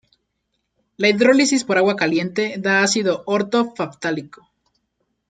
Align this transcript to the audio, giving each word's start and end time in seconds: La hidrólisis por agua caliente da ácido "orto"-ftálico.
La 0.97 1.09
hidrólisis 1.09 1.63
por 1.63 1.77
agua 1.77 1.95
caliente 1.95 2.55
da 2.57 2.81
ácido 2.81 3.21
"orto"-ftálico. 3.27 4.49